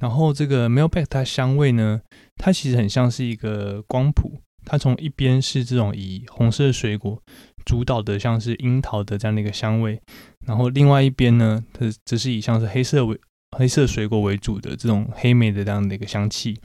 [0.00, 2.02] 然后这个 Melback 它香味呢，
[2.36, 7.22] 它其实很像是一个光谱，它从一边是这种以红色水果
[7.64, 10.00] 主导的，像是樱桃的这样的一个香味，
[10.46, 13.18] 然后另外一边呢，它则是以像是黑色为
[13.56, 16.60] 黑色水果为主的这种黑莓的这样的一个香气，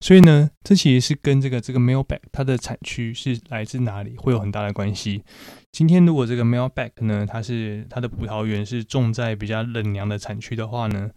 [0.00, 5.22] 所以呢，这其实是跟这个这个 Melback 它的产区是来自哪里会有很大的关系。
[5.70, 11.10] 今天如果这个 Melback 呢，它是它的葡萄园是种在比较冷凉的产区的话呢，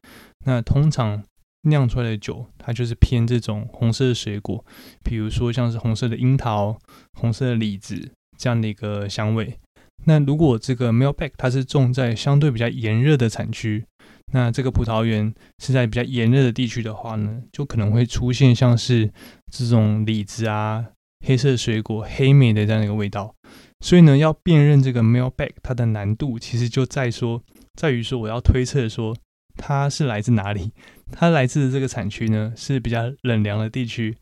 [0.45, 1.23] 那通常
[1.63, 4.63] 酿出来的酒它就是偏这种红色的水果，
[5.03, 6.77] 比如说像是红色的樱桃、
[7.13, 9.57] 红色的李子这样的一个香味。
[10.05, 13.83] 那如果这个 Melback 它是种在相对比较炎热的产区，
[14.31, 19.11] 那这个葡萄园是在比较炎热的地区的话呢，就可能会出现像是
[19.51, 20.85] 这种李子啊、
[21.25, 23.35] 黑色水果、黑莓的这样的一个味道。
[23.81, 27.43] 所以呢，要辨认这个 Melback 它的难度，其实就在说，
[27.73, 29.15] 在于说我要推测说
[29.57, 30.71] 它是来自哪里，
[31.11, 34.15] 它来自的这个产区呢是比较冷凉的地区，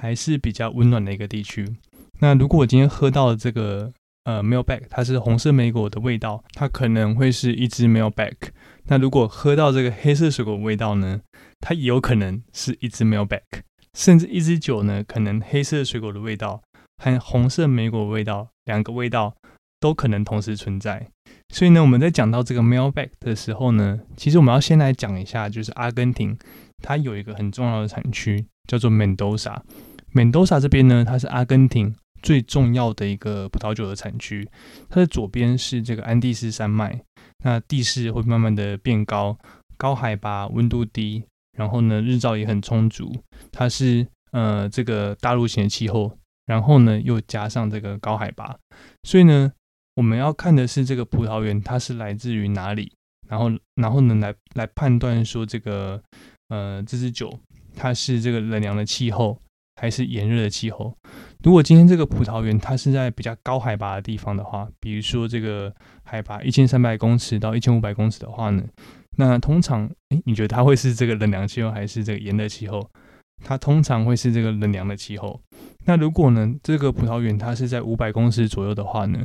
[0.00, 1.76] 还是比较温暖的一个地区。
[2.20, 3.92] 那如果我今天喝到的这个
[4.24, 8.34] 呃 m i l b a c k 它是红色莓果的味道，它可能会是一支 Melback。
[8.84, 11.20] 那如果喝到这个黑色水果味道呢，
[11.60, 13.42] 它也有可能是一支 Melback，
[13.94, 16.62] 甚至一支酒呢，可能黑色水果的味道
[17.02, 19.34] 和红色莓果味道两个味道
[19.80, 21.08] 都可能同时存在。
[21.48, 26.36] 所以呢，我们在讲到这个 Mailback 的时候呢，其实我们要先来讲一下，就是阿根廷
[26.82, 29.60] 它有一个很重要的产区叫做 Mendoza。
[30.12, 34.48] Mendoza 这边呢，它是阿根廷最重要的一个葡萄酒的产区，
[34.88, 37.00] 它的左边是这个安第斯山脉。
[37.44, 39.38] 那地势会慢慢的变高，
[39.76, 41.22] 高海拔，温度低，
[41.56, 43.14] 然后呢，日照也很充足。
[43.52, 46.10] 它是呃这个大陆型的气候，
[46.46, 48.56] 然后呢又加上这个高海拔，
[49.04, 49.52] 所以呢
[49.96, 52.92] 我们要看的是这个葡萄园它是来自于哪里，
[53.28, 56.00] 然后然后呢来来判断说这个
[56.48, 57.36] 呃这支酒
[57.74, 59.40] 它是这个冷凉的气候
[59.80, 60.94] 还是炎热的气候。
[61.42, 68.62] 如果今天这个葡萄园它是在比较高海拔的地方的话，比如说这个海拔一千三百公尺到一千五百公尺的话呢，
[69.16, 72.90] 那通常，诶，你觉得它会是这个冷凉气候还是这个炎热气候？
[73.44, 75.40] 它通常会是这个冷凉的气候。
[75.84, 79.24] 那如果呢，这个葡萄园它是在五百公尺左右的话呢，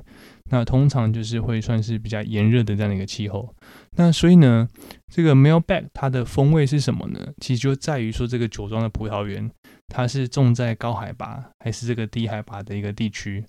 [0.50, 3.54] 那通常就是会算是比较炎热的这样的一个气候。
[3.96, 4.68] 那所以呢，
[5.12, 7.20] 这个 Melback 它的风味是什么呢？
[7.40, 9.50] 其实就在于说这个酒庄的葡萄园。
[9.94, 13.44] 它是种在高海拔还是这个低海拔的一个地区？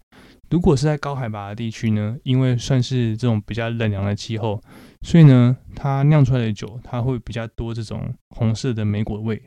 [0.51, 4.61] 如果是在高海拔的地区呢，因为算是这种比较冷凉的气候，
[5.03, 9.40] 所以呢，它酿出来的酒它会比较多这种红色的莓果味。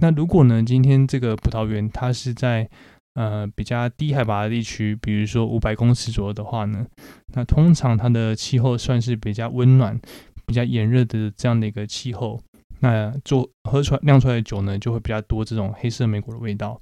[0.00, 2.68] 那如果呢，今天这个葡萄园它是在
[3.14, 6.86] 呃比较低海拔的地区，比如说五百公尺左右的话呢，
[7.34, 10.00] 那通常它的气候算是比较温暖、
[10.46, 12.40] 比较炎热的这样的一个气候。
[12.80, 16.80] 那做喝出来酿出来的酒呢，就会比较多这种黑色莓果的味道。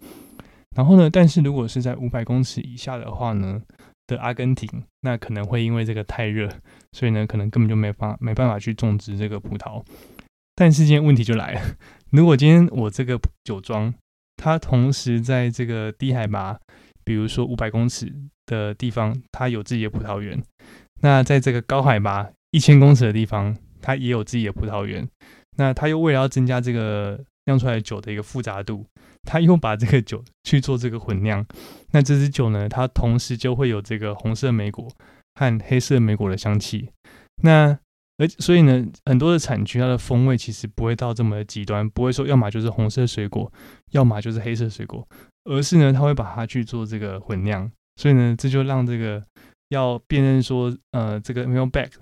[0.77, 3.61] 然后呢，但是如果是在五百公尺以下的话呢，
[4.07, 4.69] 的阿根廷，
[5.01, 6.49] 那可能会因为这个太热，
[6.93, 9.83] 所以呢，可能根本就没法没办法去种植这个葡萄。
[10.55, 11.61] 但是今天问题就来了，
[12.11, 13.93] 如果今天我这个酒庄，
[14.37, 16.59] 它同时在这个低海拔，
[17.05, 18.13] 比如说五百公尺
[18.47, 20.39] 的地方，它有自己的葡萄园；
[21.03, 25.07] 那在这个高海拔一千公尺的地方，它也有自己的葡萄园。
[25.59, 28.87] 那它又为了要增加这个酿出来的酒的一个复杂度，
[29.25, 31.45] 它又把这个酒去做这个混酿。
[31.91, 34.89] 那这支酒呢，它同时就会有这个红色莓果
[35.35, 36.89] 和黑色莓果的香气。
[37.43, 37.79] 那
[38.19, 43.51] 而所以呢，很多的产区它的风味其实不会到这么极端，不会说要么就是红色水果，
[43.93, 45.09] 要么就是黑色水果，
[45.45, 47.71] 而是呢，他会把它去做这个混酿。
[47.97, 49.25] 所以呢，这就让这个
[49.69, 51.93] 要辨认说，呃，这个 Melback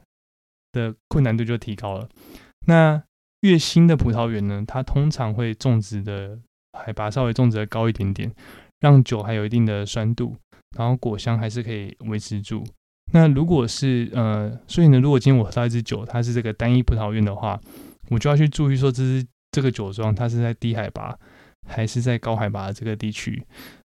[0.73, 2.09] 的困难度就提高了。
[2.67, 3.03] 那
[3.43, 6.39] 越新的葡萄园呢，它通常会种植的
[6.73, 8.33] 海拔稍微种植的高一点点，
[8.81, 10.35] 让酒还有一定的酸度，
[10.77, 12.65] 然后果香还是可以维持住。
[13.13, 17.61] 那如果是呃，所以呢，如果今天我喝到一支酒，它是这个单一葡萄园的话，
[18.11, 21.17] 我就要去注意说，这支这个酒庄它是在低海拔
[21.69, 23.43] 还是在高海拔这个地区。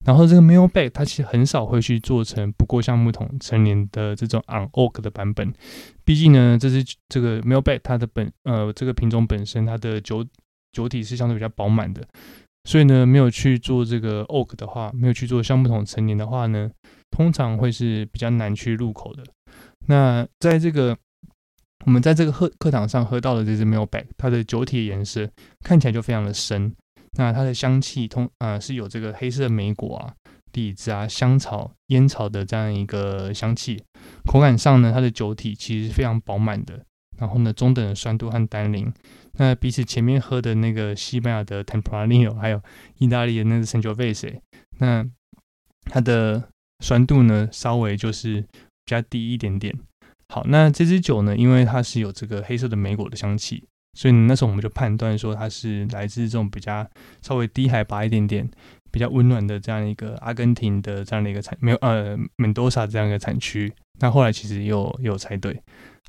[0.05, 5.51] 然后这个 m i l b a g 它其实很少会去做成不过橡木桶陈年的这种 On Oak 的版本，
[6.03, 10.23] 毕竟呢，这是这个 m i l b a g 它的本呃这个品种本身它的酒
[10.73, 12.07] 酒体是相对比较饱满的，
[12.65, 16.69] 所以呢没有去做这个 Oak 的话，没有去做橡木桶陈年的话呢，
[17.15, 19.23] 通常会是比较难去入口的。
[19.87, 20.97] 那在这个
[21.85, 25.29] 我们在这个课课堂上喝到的这支 m i l b a g 它的酒体的颜色
[25.63, 26.75] 看起来就非常的深。
[27.17, 30.13] 那它的香气通呃是有这个黑色的莓果啊、
[30.51, 33.81] 李子啊、香草、烟草的这样一个香气，
[34.25, 36.83] 口感上呢，它的酒体其实非常饱满的，
[37.17, 38.91] 然后呢中等的酸度和单宁。
[39.37, 42.61] 那比起前面喝的那个西班牙的 Tempranillo，还有
[42.97, 44.41] 意大利的那个 Sangiovese，
[44.79, 45.05] 那
[45.85, 46.49] 它的
[46.79, 48.47] 酸度呢稍微就是比
[48.87, 49.73] 较低一点点。
[50.29, 53.63] 好，那这支酒呢，因为它是有这个黑色的莓果的香气。
[53.97, 56.85] 所以那时候我们就判断说它是来自这种比较
[57.21, 58.45] 稍微低海拔一点点、
[58.91, 63.71] 比较温暖的这样一个阿根廷的这样的一个产没有呃门多萨这样一个产区。
[63.99, 65.57] 那后来其实又又猜对。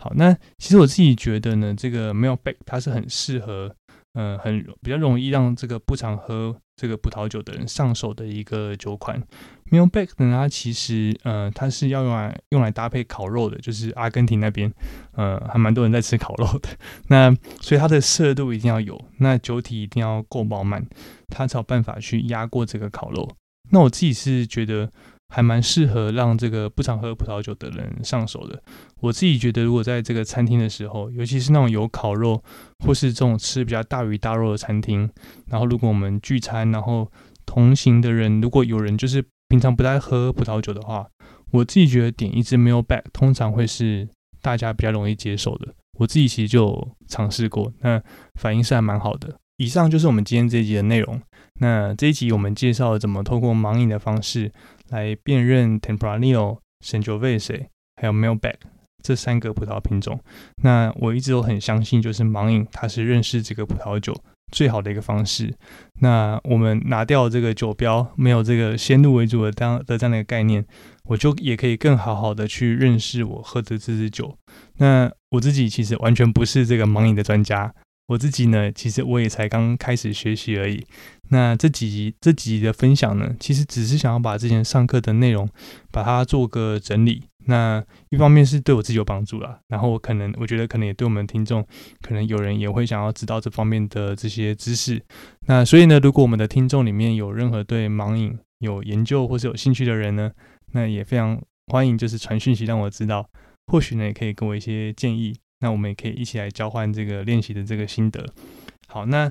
[0.00, 3.72] 好，那其实我自己觉得呢，这个 m e l Back 它是很适合。
[4.16, 9.22] 嗯，很比较容易让这个不常喝这个葡萄酒的人上手的一个酒款。
[9.70, 14.72] m i l Back 呢，它其实呃，它是要用来用来搭配烤肉的，就是阿根廷那边
[15.12, 16.70] 呃，还蛮多人在吃烤肉的。
[17.08, 20.86] 那所以它的色度一定要有，那酒体一定要够饱满，
[21.28, 23.28] 它才有办法去压过这个烤肉。
[23.70, 24.90] 那我自己是觉得。
[25.28, 28.62] 还蛮适合让这个不常喝葡萄酒的人上手的。
[29.00, 32.42] 我自己觉得，如果在这个餐厅的时候，尤其是那种有烤肉
[32.84, 35.10] 或是这种吃比较大鱼大肉的餐厅，
[35.46, 37.10] 然后如果我们聚餐，然后
[37.44, 41.06] 同行的人如果有人就是平常不太喝葡萄酒的话，
[41.52, 44.08] 我自己觉得点一支 m i l Back 通常会是
[44.40, 45.74] 大家比较容易接受的。
[45.98, 48.02] 我自己其实就尝试过，那
[48.34, 49.38] 反应是还蛮好的。
[49.58, 51.20] 以上就是我们今天这一集的内容。
[51.58, 54.52] 那这一集我们介绍了怎么透过盲饮的方式。
[54.90, 57.66] 来辨认 Tempranillo、Sangiovese
[58.00, 58.54] 还有 Malbec
[59.02, 60.20] 这三个葡萄品种。
[60.62, 64.14] 那我一直都很相信，就是盲饮它是认识这个葡萄酒
[64.52, 65.54] 最好的一个方式。
[66.00, 70.64] 那我们拿掉这个酒标，没有这个先入为主的这样的这样的一个概念，
[71.04, 74.36] 我就也可以更好好的去认识我喝的这支酒。
[74.78, 77.72] 那我自己其实完全不是这个盲饮的专家。
[78.08, 80.86] 我自己呢，其实我也才刚开始学习而已。
[81.28, 85.48] 那这几集这几集的分享呢，其实只是想要把之前上课的内容，
[85.90, 87.24] 把它做个整理。
[87.48, 91.64] 那一方面是对我自己有帮助啦，然后我可能我觉得可能也对我们听众，
[92.02, 95.00] 可能有人也会想要知道这方面的这些知识。
[95.46, 100.32] 那所以呢，如果我们的听众里面有任何对盲饮有研究或是有兴趣的人呢，
[100.72, 103.28] 那也非常欢迎，就是传讯息让我知道，
[103.68, 105.38] 或许呢也可以给我一些建议。
[105.60, 108.26] 那我们也可以一起来交换这个练习的这个心得。
[108.88, 109.30] 好，那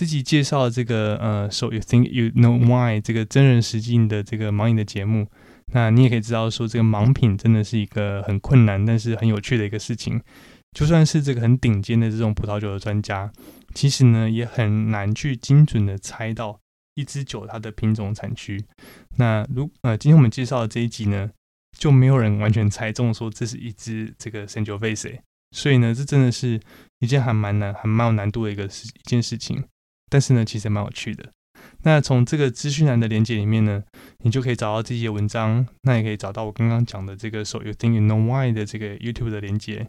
[0.00, 5.28] 自己介绍这个呃，So you think you know why 这个真人实境的这个盲饮的节目，
[5.74, 10.18] 那你也可以知道说，这个盲品真的是一个很困难，但是很有趣的一个事情。
[10.72, 13.30] 就算是这个很顶尖的这种葡萄酒的专家，
[13.74, 16.58] 其实呢也很难去精准的猜到
[16.94, 18.64] 一支酒它的品种产区。
[19.18, 21.28] 那如呃，今天我们介绍的这一集呢，
[21.78, 25.18] 就没有人完全猜中说这是一支这个 Sangiovese。
[25.54, 26.58] 所以呢，这真的是
[27.00, 29.62] 一件还蛮难、还蛮有难度的一个事一件事情。
[30.10, 31.24] 但是呢，其实蛮有趣的。
[31.82, 33.82] 那从这个资讯栏的连接里面呢，
[34.22, 35.66] 你就可以找到这些文章。
[35.82, 39.86] 那也可以找到我刚刚讲的这个 “So you think you know why” 的这个 YouTube 的连接。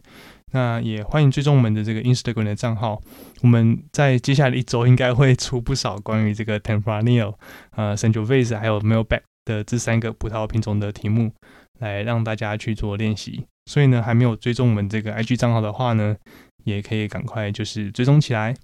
[0.52, 3.00] 那也欢迎追踪我们的这个 Instagram 的账号。
[3.42, 7.34] 我们在接下来一周应该会出不少关于这个 Tempranillo、
[7.76, 11.32] 呃 Sangiovese 还有 m e l b a c k 的这三个葡萄品种的题目，
[11.78, 13.44] 来让大家去做练习。
[13.66, 16.16] 所以呢，还没有追踪我们这个 IG 账号的话呢，
[16.64, 18.54] 也可以赶快就是追踪起来。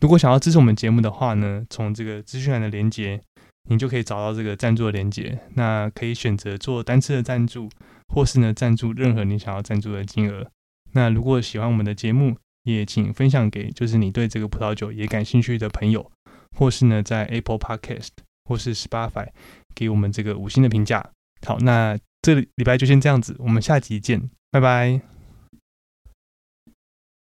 [0.00, 3.20] 如果想要支持我们节目的话呢，从这个资讯栏的连接，
[3.68, 5.38] 你就可以找到这个赞助的连接。
[5.54, 7.68] 那可以选择做单次的赞助，
[8.08, 10.46] 或是呢赞助任何你想要赞助的金额。
[10.92, 16.10] 那如果喜欢我们的节目，也请分享给就是你对这个葡萄酒也感兴趣的朋友，
[16.56, 18.08] 或是呢在 Apple Podcast
[18.44, 19.28] 或是 Spotify
[19.74, 21.10] 给我们这个五星的评价。
[21.46, 24.30] 好，那这礼拜就先这样子，我们下集见。
[24.50, 25.13] 拜拜。